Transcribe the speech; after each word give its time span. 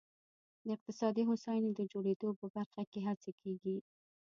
د 0.65 0.67
اقتصادي 0.75 1.23
هوساینې 1.29 1.71
د 1.75 1.81
جوړېدو 1.91 2.29
په 2.39 2.45
برخه 2.55 2.81
کې 2.91 2.99
هڅې 3.07 3.31
کېږي. 3.41 3.77